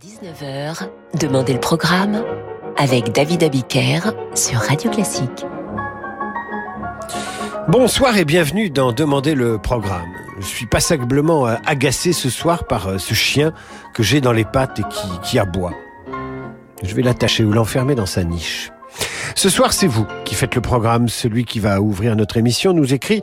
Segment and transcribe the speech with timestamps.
[0.00, 2.22] 19h, Demandez le programme
[2.76, 3.98] avec David Abiker
[4.32, 5.44] sur Radio Classique.
[7.66, 10.12] Bonsoir et bienvenue dans Demandez le programme.
[10.38, 13.52] Je suis passablement euh, agacé ce soir par euh, ce chien
[13.92, 15.74] que j'ai dans les pattes et qui, qui aboie.
[16.84, 18.70] Je vais l'attacher ou l'enfermer dans sa niche.
[19.38, 21.08] Ce soir, c'est vous qui faites le programme.
[21.08, 23.22] Celui qui va ouvrir notre émission nous écrit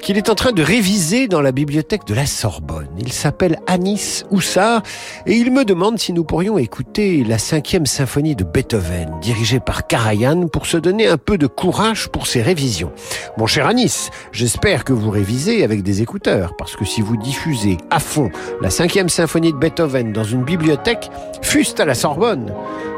[0.00, 2.88] qu'il est en train de réviser dans la bibliothèque de la Sorbonne.
[2.96, 4.82] Il s'appelle Anis Houssard
[5.26, 9.86] et il me demande si nous pourrions écouter la cinquième symphonie de Beethoven, dirigée par
[9.86, 12.90] Karajan, pour se donner un peu de courage pour ses révisions.
[13.36, 17.76] Mon cher Anis, j'espère que vous révisez avec des écouteurs, parce que si vous diffusez
[17.90, 18.30] à fond
[18.62, 21.10] la cinquième symphonie de Beethoven dans une bibliothèque,
[21.42, 22.50] fuste à la Sorbonne,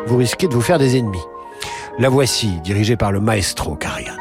[0.06, 1.18] vous risquez de vous faire des ennemis.
[1.98, 4.16] La voici, dirigée par le maestro Karajan.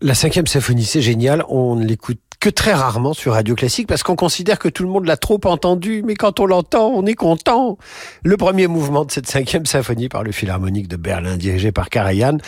[0.00, 1.44] La cinquième symphonie, c'est génial.
[1.48, 5.06] On l'écoute que très rarement sur Radio Classique parce qu'on considère que tout le monde
[5.06, 6.02] l'a trop entendu.
[6.04, 7.78] Mais quand on l'entend, on est content.
[8.24, 12.38] Le premier mouvement de cette cinquième symphonie par le Philharmonique de Berlin, dirigé par Karajan,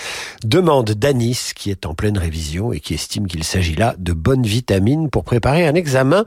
[0.45, 4.47] demande Danis, qui est en pleine révision et qui estime qu'il s'agit là de bonnes
[4.47, 6.25] vitamines pour préparer un examen.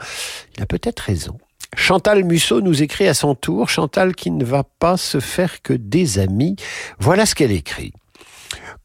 [0.56, 1.38] Il a peut-être raison.
[1.75, 5.74] Chantal Musso nous écrit à son tour, Chantal qui ne va pas se faire que
[5.74, 6.55] des amis.
[7.00, 7.91] Voilà ce qu'elle écrit.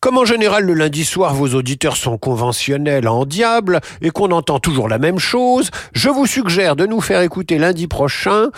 [0.02, 4.58] Comme en général le lundi soir vos auditeurs sont conventionnels en diable et qu'on entend
[4.58, 8.48] toujours la même chose, je vous suggère de nous faire écouter lundi prochain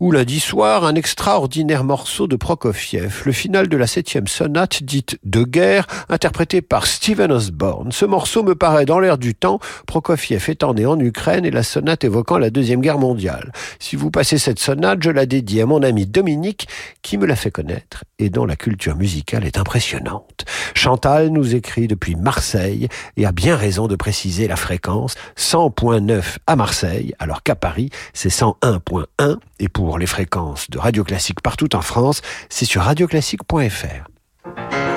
[0.00, 5.18] ou lundi soir un extraordinaire morceau de Prokofiev, le final de la septième sonate dite
[5.24, 7.90] de guerre, interprétée par Steven Osborne.
[7.90, 11.64] Ce morceau me paraît dans l'air du temps, Prokofiev étant né en Ukraine et la
[11.64, 13.52] sonate évoquant la Deuxième Guerre mondiale.
[13.80, 16.68] Si vous passez cette sonate, je la dédie à mon ami Dominique,
[17.02, 20.44] qui me l'a fait connaître et dont la culture musicale est impressionnante.
[20.74, 26.56] Chantal nous écrit depuis Marseille et a bien raison de préciser la fréquence 100.9 à
[26.56, 31.80] Marseille, alors qu'à Paris, c'est 101.1 et pour les fréquences de Radio Classique partout en
[31.80, 34.87] France, c'est sur radioclassique.fr.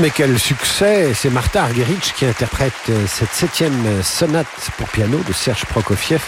[0.00, 4.46] mais quel succès C'est Martha Argerich qui interprète euh, cette septième sonate
[4.78, 6.22] pour piano de Serge Prokofiev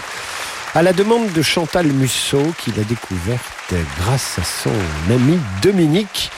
[0.74, 4.72] à la demande de Chantal Musso qui l'a découverte grâce à son
[5.10, 6.30] ami Dominique.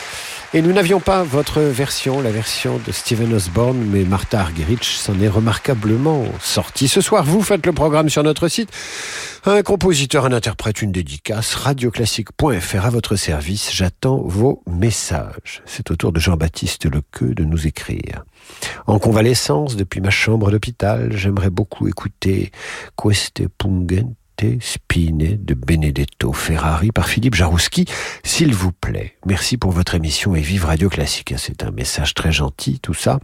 [0.57, 5.19] Et nous n'avions pas votre version, la version de Steven Osborne, mais Martha Argerich s'en
[5.19, 6.87] est remarquablement sortie.
[6.87, 8.71] Ce soir, vous faites le programme sur notre site.
[9.47, 13.73] Un compositeur, un interprète, une dédicace, radioclassique.fr à votre service.
[13.75, 15.61] J'attends vos messages.
[15.67, 18.25] C'est au tour de Jean-Baptiste Lequeux de nous écrire.
[18.87, 22.53] En convalescence depuis ma chambre d'hôpital, j'aimerais beaucoup écouter
[22.97, 24.07] Queste Pungent
[24.61, 27.87] Spine de Benedetto Ferrari par Philippe Jarouski.
[28.23, 31.35] S'il vous plaît, merci pour votre émission et vive Radio Classique.
[31.37, 33.21] C'est un message très gentil, tout ça.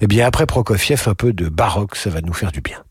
[0.00, 2.82] Eh bien, après Prokofiev, un peu de baroque, ça va nous faire du bien.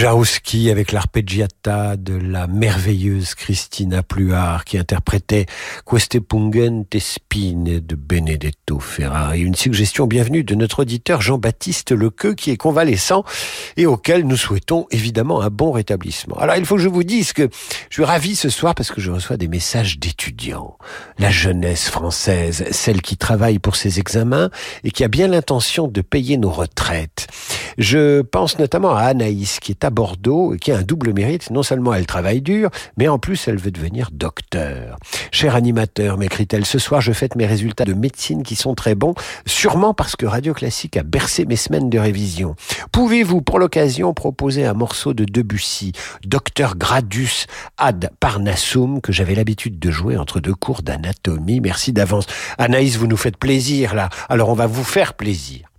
[0.00, 5.44] Jarouski avec l'arpeggiata de la merveilleuse Christina Pluart qui interprétait
[5.84, 9.42] Queste pungente spine de Benedetto Ferrari.
[9.42, 13.24] Une suggestion bienvenue de notre auditeur Jean-Baptiste Lequeux qui est convalescent
[13.76, 16.38] et auquel nous souhaitons évidemment un bon rétablissement.
[16.38, 17.50] Alors il faut que je vous dise que
[17.90, 20.78] je suis ravi ce soir parce que je reçois des messages d'étudiants.
[21.18, 24.48] La jeunesse française, celle qui travaille pour ses examens
[24.82, 27.26] et qui a bien l'intention de payer nos retraites.
[27.76, 31.50] Je pense notamment à Anaïs qui est à Bordeaux et qui a un double mérite.
[31.50, 34.96] Non seulement elle travaille dur, mais en plus elle veut devenir docteur.
[35.32, 39.14] Cher animateur, m'écrit-elle, ce soir je fête mes résultats de médecine qui sont très bons,
[39.46, 42.54] sûrement parce que Radio Classique a bercé mes semaines de révision.
[42.92, 45.92] Pouvez-vous pour l'occasion proposer un morceau de Debussy,
[46.24, 47.46] Docteur Gradus
[47.78, 51.60] ad Parnassum, que j'avais l'habitude de jouer entre deux cours d'anatomie?
[51.60, 52.26] Merci d'avance.
[52.58, 55.70] Anaïs, vous nous faites plaisir là, alors on va vous faire plaisir.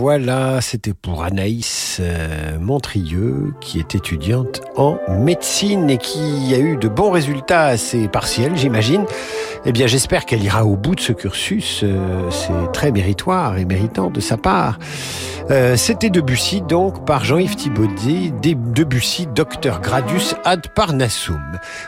[0.00, 6.78] Voilà, c'était pour Anaïs euh, Montrieux, qui est étudiante en médecine et qui a eu
[6.78, 9.04] de bons résultats ses partiels, j'imagine.
[9.66, 11.82] Eh bien, j'espère qu'elle ira au bout de ce cursus.
[11.82, 14.78] Euh, c'est très méritoire et méritant de sa part.
[15.50, 21.40] Euh, c'était Debussy, donc, par Jean-Yves Thibaudet, Debussy, Docteur Gradus ad Parnassum.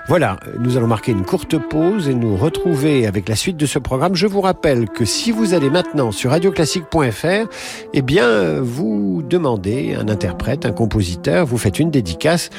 [0.08, 3.78] Voilà, nous allons marquer une courte pause et nous retrouver avec la suite de ce
[3.78, 4.16] programme.
[4.16, 7.46] Je vous rappelle que si vous allez maintenant sur radioclassique.fr,
[7.94, 12.50] eh bien, vous demandez un interprète, un compositeur, vous faites une dédicace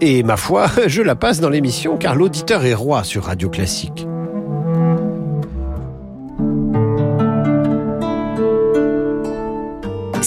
[0.00, 4.06] et ma foi, je la passe dans l'émission car l'auditeur est roi sur Radio Classique.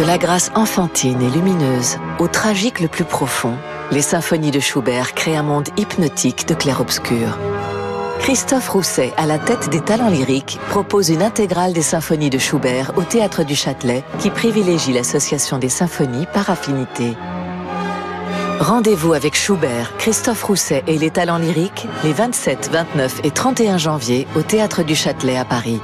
[0.00, 3.52] De la grâce enfantine et lumineuse au tragique le plus profond,
[3.90, 7.36] les symphonies de Schubert créent un monde hypnotique de clair-obscur.
[8.18, 12.92] Christophe Rousset, à la tête des talents lyriques, propose une intégrale des symphonies de Schubert
[12.96, 17.14] au Théâtre du Châtelet qui privilégie l'association des symphonies par affinité.
[18.58, 24.26] Rendez-vous avec Schubert, Christophe Rousset et les talents lyriques les 27, 29 et 31 janvier
[24.34, 25.80] au Théâtre du Châtelet à Paris.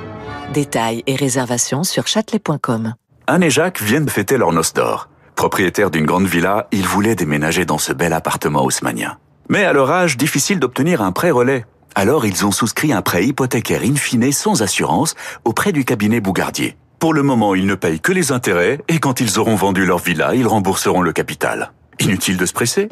[0.55, 2.95] Détails et réservations sur châtelet.com.
[3.29, 5.09] Anne et Jacques viennent fêter leur noce d'or.
[5.35, 9.19] Propriétaires d'une grande villa, ils voulaient déménager dans ce bel appartement haussmanien.
[9.49, 11.65] Mais à leur âge, difficile d'obtenir un prêt relais.
[11.97, 16.77] Alors ils ont souscrit un prêt hypothécaire in fine sans assurance auprès du cabinet Bougardier.
[17.01, 19.99] Pour le moment, ils ne payent que les intérêts et quand ils auront vendu leur
[19.99, 21.73] villa, ils rembourseront le capital.
[21.99, 22.89] Inutile de se presser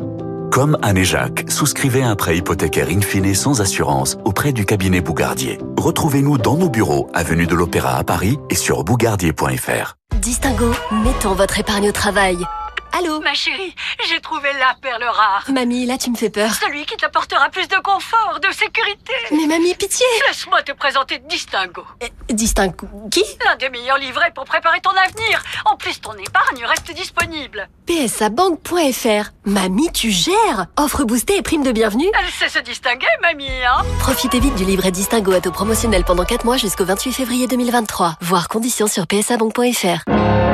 [0.54, 5.00] comme Anne et Jacques, souscrivez un prêt hypothécaire in fine sans assurance auprès du cabinet
[5.00, 5.58] Bougardier.
[5.76, 9.96] Retrouvez-nous dans nos bureaux, avenue de l'Opéra à Paris et sur bougardier.fr.
[10.20, 10.70] Distingo,
[11.02, 12.36] mettons votre épargne au travail.
[12.96, 13.74] Allô Ma chérie,
[14.08, 15.44] j'ai trouvé la perle rare.
[15.48, 16.54] Mamie, là tu me fais peur.
[16.54, 19.12] Celui qui t'apportera plus de confort, de sécurité.
[19.32, 21.82] Mais mamie, pitié Laisse-moi te présenter Distingo.
[22.04, 25.42] Euh, Distingo qui L'un des meilleurs livrets pour préparer ton avenir.
[25.64, 27.68] En plus, ton épargne reste disponible.
[27.86, 33.48] psabank.fr Mamie, tu gères Offre boostée et prime de bienvenue Elle sait se distinguer, mamie,
[33.64, 37.48] hein Profitez vite du livret Distingo à taux promotionnel pendant 4 mois jusqu'au 28 février
[37.48, 38.18] 2023.
[38.20, 40.53] Voir conditions sur psabank.fr.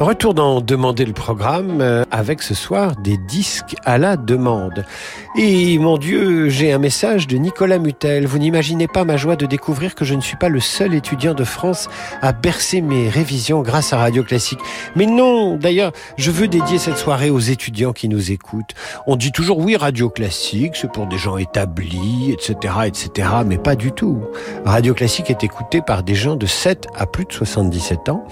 [0.00, 4.84] Retour dans Demander le programme euh, avec ce soir des disques à la demande.
[5.36, 8.24] Et mon Dieu, j'ai un message de Nicolas Mutel.
[8.24, 11.34] Vous n'imaginez pas ma joie de découvrir que je ne suis pas le seul étudiant
[11.34, 11.88] de France
[12.22, 14.60] à bercer mes révisions grâce à Radio Classique.
[14.94, 18.74] Mais non, d'ailleurs, je veux dédier cette soirée aux étudiants qui nous écoutent.
[19.08, 23.74] On dit toujours oui, Radio Classique, c'est pour des gens établis, etc., etc., mais pas
[23.74, 24.20] du tout.
[24.64, 28.24] Radio Classique est écouté par des gens de 7 à plus de 77 ans.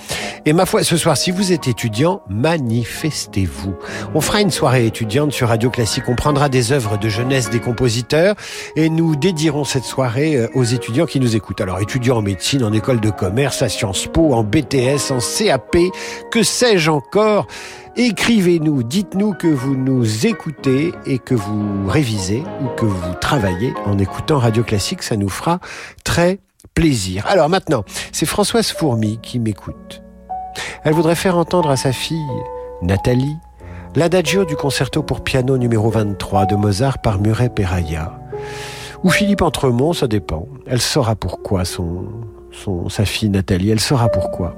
[0.45, 3.75] Et ma foi, ce soir, si vous êtes étudiant, manifestez-vous.
[4.15, 6.05] On fera une soirée étudiante sur Radio Classique.
[6.09, 8.35] On prendra des œuvres de jeunesse des compositeurs
[8.77, 11.61] et nous dédierons cette soirée euh, aux étudiants qui nous écoutent.
[11.61, 15.77] Alors, étudiants en médecine, en école de commerce, à Sciences Po, en BTS, en CAP,
[16.31, 17.47] que sais-je encore?
[17.97, 23.99] Écrivez-nous, dites-nous que vous nous écoutez et que vous révisez ou que vous travaillez en
[23.99, 25.03] écoutant Radio Classique.
[25.03, 25.61] Ça nous fera
[26.05, 26.41] très
[26.75, 27.25] plaisir.
[27.27, 30.06] Alors maintenant, c'est Françoise Fourmi qui m'écoute.
[30.87, 32.31] Elle voudrait faire entendre à sa fille,
[32.81, 33.37] Nathalie,
[33.97, 38.21] l'adagio du concerto pour piano numéro 23 de Mozart par Muret Peraya.
[39.03, 40.47] Ou Philippe Entremont, ça dépend.
[40.65, 42.05] Elle saura pourquoi son,
[42.53, 44.55] son, sa fille Nathalie, elle saura pourquoi.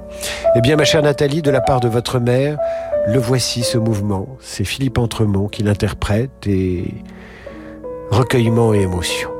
[0.55, 2.59] Eh bien, ma chère Nathalie, de la part de votre mère,
[3.07, 4.27] le voici ce mouvement.
[4.39, 6.93] C'est Philippe Entremont qui l'interprète et
[8.11, 9.31] recueillement et émotion.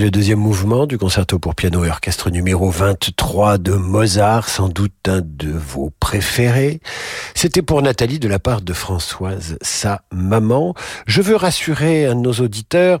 [0.00, 4.94] Le deuxième mouvement du concerto pour piano et orchestre numéro 23 de Mozart, sans doute
[5.06, 6.80] un de vos préférés.
[7.34, 10.74] C'était pour Nathalie de la part de Françoise, sa maman.
[11.06, 13.00] Je veux rassurer un nos auditeurs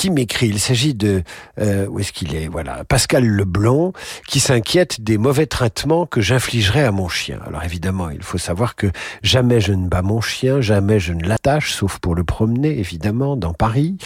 [0.00, 0.48] qui m'écrit.
[0.48, 1.22] Il s'agit de
[1.60, 2.48] euh, où est-ce qu'il est?
[2.48, 3.92] Voilà, Pascal Leblond,
[4.26, 7.38] qui s'inquiète des mauvais traitements que j'infligerai à mon chien.
[7.46, 8.86] Alors évidemment, il faut savoir que
[9.22, 13.36] jamais je ne bats mon chien, jamais je ne l'attache, sauf pour le promener, évidemment,
[13.36, 13.98] dans Paris.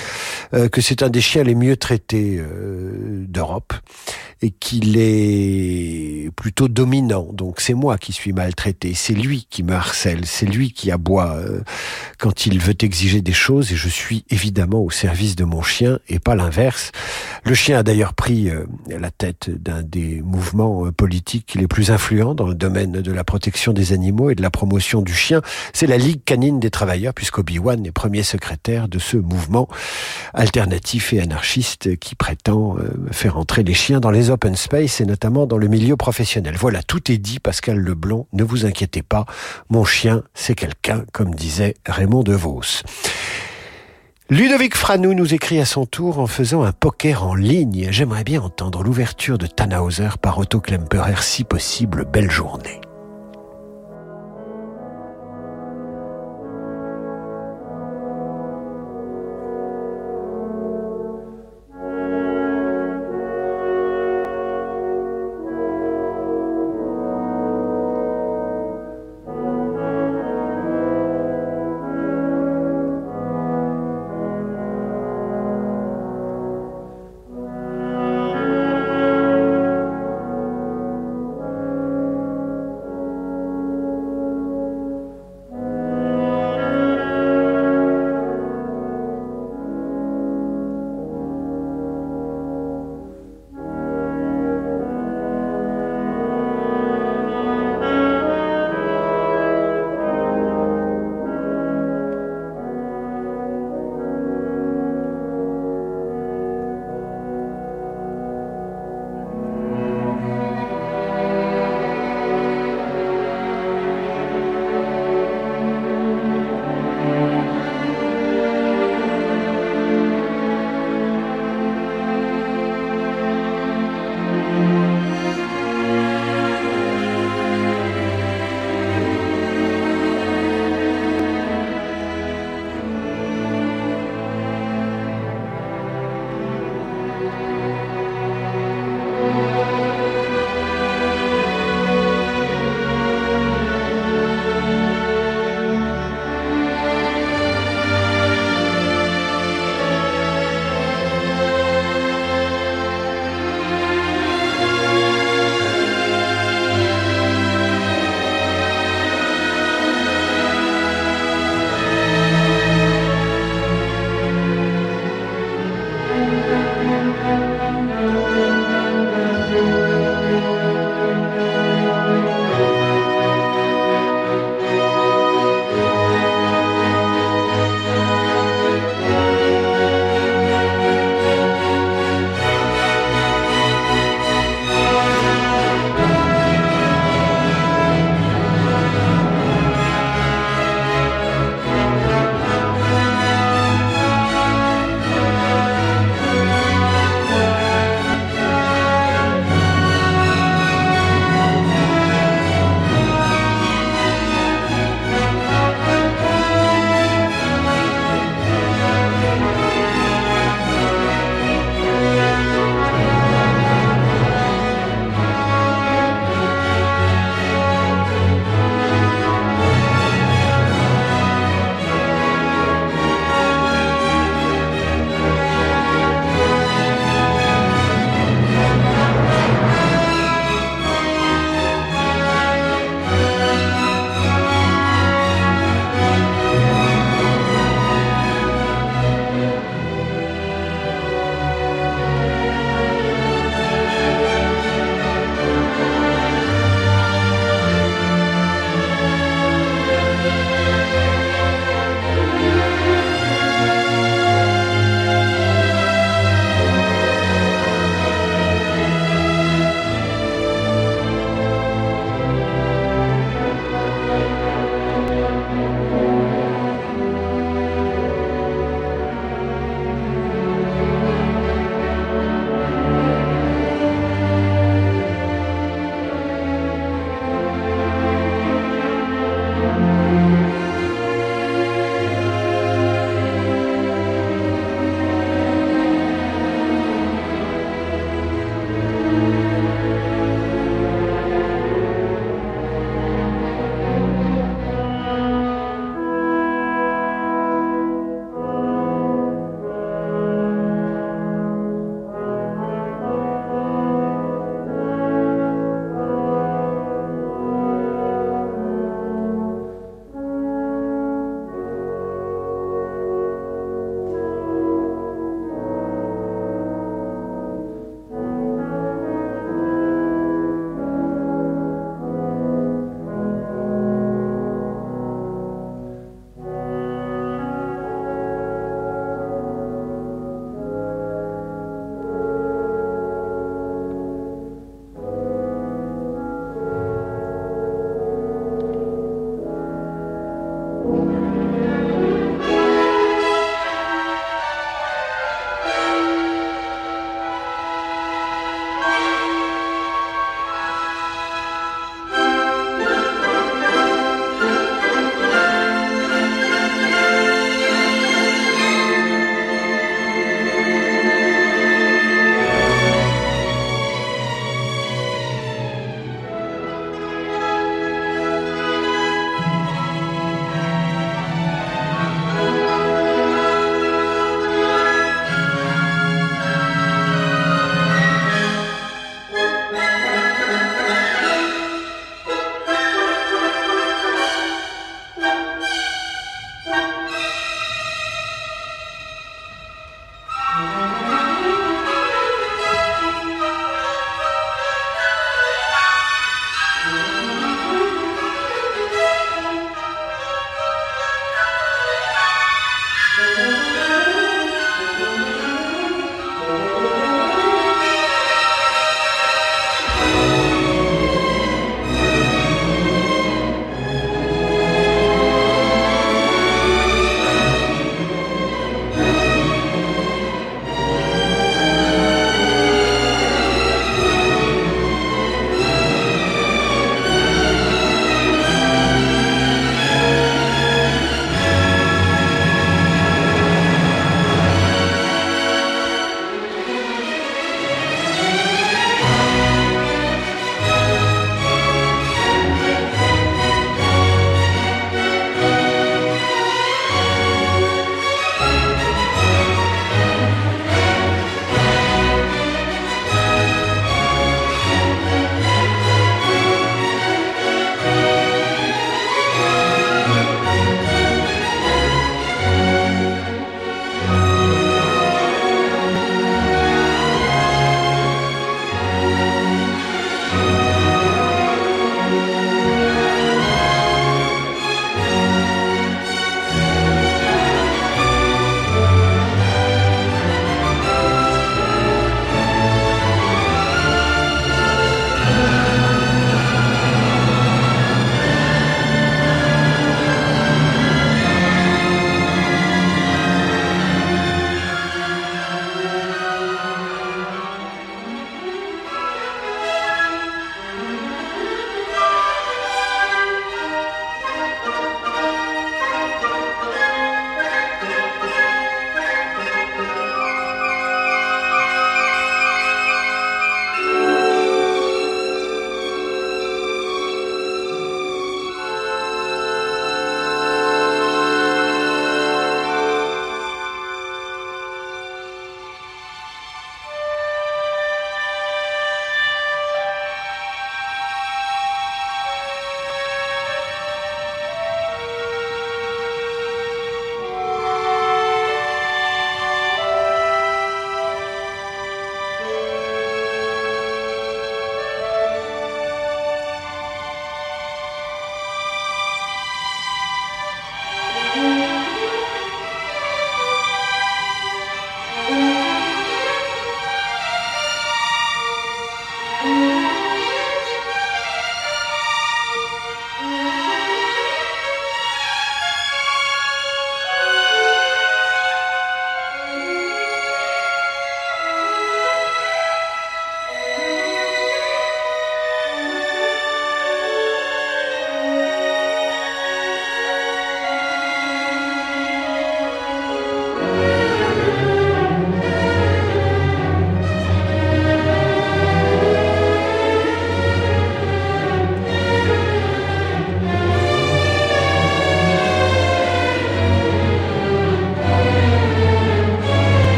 [0.53, 3.73] Euh, que c'est un des chiens les mieux traités euh, d'Europe
[4.43, 7.29] et qu'il est plutôt dominant.
[7.33, 11.37] Donc c'est moi qui suis maltraité, c'est lui qui me harcèle, c'est lui qui aboie
[11.37, 11.61] euh,
[12.19, 15.84] quand il veut exiger des choses et je suis évidemment au service de mon chien
[16.09, 16.93] et pas l'inverse.
[17.45, 21.91] Le chien a d'ailleurs pris euh, la tête d'un des mouvements euh, politiques les plus
[21.91, 25.43] influents dans le domaine de la protection des animaux et de la promotion du chien.
[25.73, 29.69] C'est la Ligue canine des travailleurs puisqu'Obi-Wan est premier secrétaire de ce mouvement
[30.33, 32.77] alternatif et anarchiste qui prétend
[33.11, 36.55] faire entrer les chiens dans les open space et notamment dans le milieu professionnel.
[36.59, 39.27] Voilà, tout est dit, Pascal Leblond, ne vous inquiétez pas,
[39.71, 42.83] mon chien, c'est quelqu'un, comme disait Raymond DeVos.
[44.31, 47.89] Ludovic Franou nous écrit à son tour en faisant un poker en ligne.
[47.91, 52.81] J'aimerais bien entendre l'ouverture de Tannhauser par Otto Klemperer, si possible, belle journée.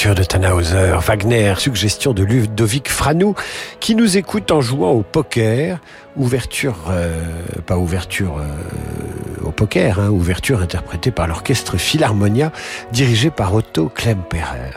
[0.00, 3.34] Ouverture de Tannhauser, Wagner, suggestion de Ludovic Franou,
[3.80, 5.78] qui nous écoute en jouant au poker.
[6.16, 7.22] Ouverture, euh,
[7.66, 12.50] pas ouverture euh, au poker, hein, ouverture interprétée par l'orchestre Philharmonia,
[12.92, 14.72] dirigé par Otto Klemperer.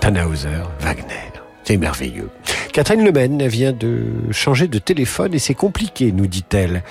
[0.00, 0.48] Tannhauser,
[0.80, 1.30] Wagner.
[1.62, 2.30] C'est merveilleux.
[2.72, 6.82] Catherine Lemaine vient de changer de téléphone et c'est compliqué, nous dit-elle.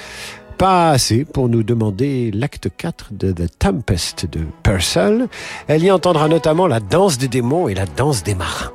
[0.57, 5.27] Pas assez pour nous demander l'acte 4 de The Tempest de Purcell.
[5.67, 8.74] Elle y entendra notamment la danse des démons et la danse des marins.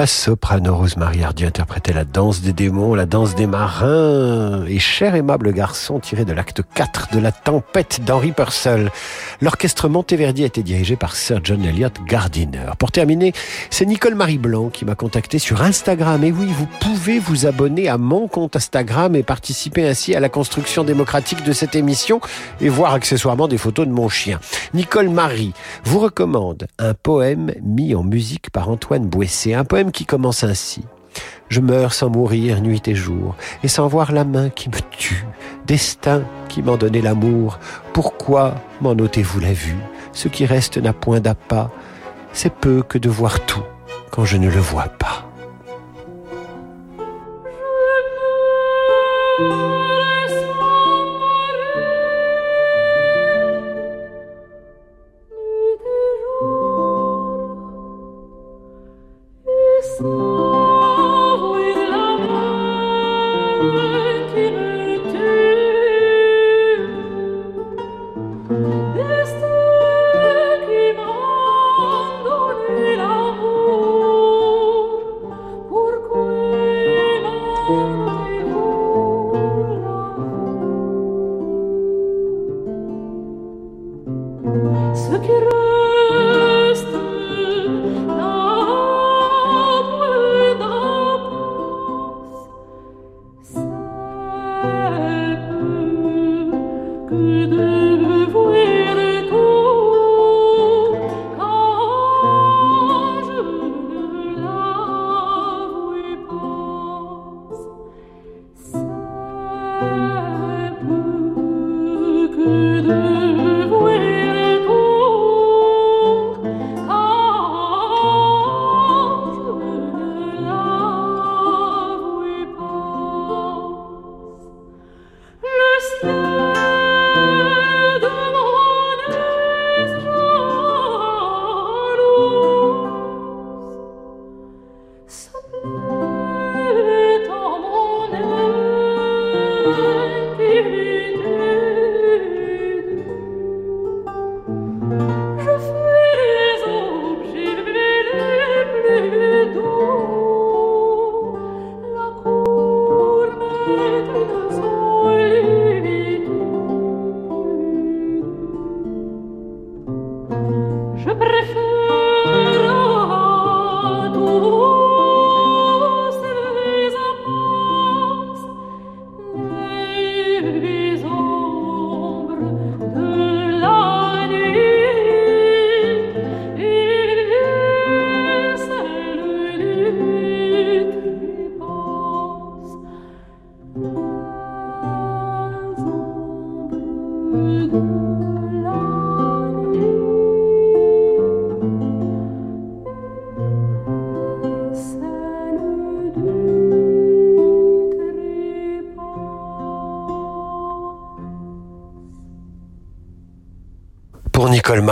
[0.00, 5.14] La soprano Rosemary Hardy interprétait la danse des démons, la danse des marins et cher
[5.14, 8.90] aimable garçon tiré de l'acte 4 de la tempête d'Henri Purcell.
[9.42, 12.72] L'orchestre Monteverdi a été dirigé par Sir John Elliott Gardiner.
[12.78, 13.32] Pour terminer,
[13.70, 16.22] c'est Nicole Marie Blanc qui m'a contacté sur Instagram.
[16.24, 20.28] Et oui, vous pouvez vous abonner à mon compte Instagram et participer ainsi à la
[20.28, 22.20] construction démocratique de cette émission
[22.60, 24.40] et voir accessoirement des photos de mon chien.
[24.74, 29.54] Nicole Marie vous recommande un poème mis en musique par Antoine Boissé.
[29.54, 30.82] Un poème qui commence ainsi.
[31.48, 33.34] Je meurs sans mourir nuit et jour,
[33.64, 35.26] et sans voir la main qui me tue,
[35.66, 37.58] destin qui m'en donnait l'amour.
[37.92, 39.76] Pourquoi m'en ôtez-vous la vue?
[40.12, 41.70] Ce qui reste n'a point d'appât,
[42.32, 43.64] c'est peu que de voir tout
[44.10, 45.26] quand je ne le vois pas.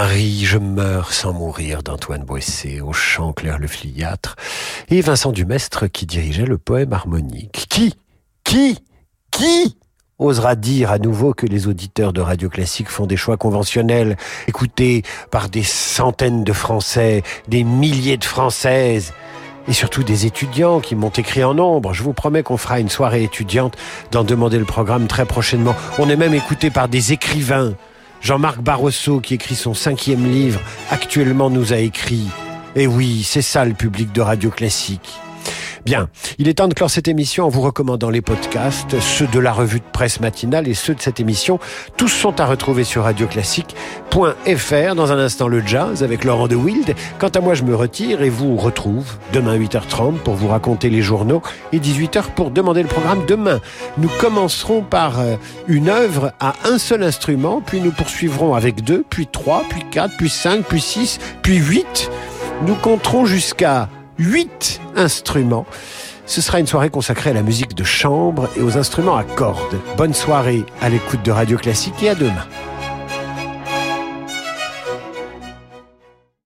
[0.01, 4.36] Marie, Je meurs sans mourir d'Antoine Boissé, au chant Claire Le Fliâtre,
[4.90, 7.66] et Vincent Dumestre qui dirigeait le poème harmonique.
[7.68, 7.96] Qui
[8.44, 8.78] Qui
[9.32, 9.76] Qui
[10.20, 15.03] osera dire à nouveau que les auditeurs de Radio Classique font des choix conventionnels, écoutés
[15.32, 19.12] par des centaines de Français, des milliers de Françaises,
[19.66, 21.92] et surtout des étudiants qui m'ont écrit en nombre.
[21.92, 23.76] Je vous promets qu'on fera une soirée étudiante
[24.12, 25.74] d'en demander le programme très prochainement.
[25.99, 27.74] On est même écouté par des écrivains
[28.20, 30.60] Jean-Marc Barroso, qui écrit son cinquième livre,
[30.90, 32.26] actuellement nous a écrit.
[32.76, 35.18] Eh oui, c'est ça le public de Radio Classique.
[35.89, 39.39] Bien, il est temps de clore cette émission en vous recommandant les podcasts, ceux de
[39.39, 41.59] la revue de presse matinale et ceux de cette émission.
[41.97, 44.95] Tous sont à retrouver sur radioclassique.fr.
[44.95, 46.95] Dans un instant, le jazz avec Laurent de Wild.
[47.18, 51.01] Quant à moi, je me retire et vous retrouve demain 8h30 pour vous raconter les
[51.01, 51.41] journaux
[51.72, 53.24] et 18h pour demander le programme.
[53.26, 53.59] Demain,
[53.97, 55.36] nous commencerons par euh,
[55.68, 60.14] une œuvre à un seul instrument, puis nous poursuivrons avec deux, puis trois, puis quatre,
[60.18, 62.11] puis cinq, puis six, puis huit.
[62.66, 65.66] Nous compterons jusqu'à 8 instruments.
[66.26, 69.78] Ce sera une soirée consacrée à la musique de chambre et aux instruments à cordes.
[69.96, 72.46] Bonne soirée à l'écoute de Radio Classique et à demain.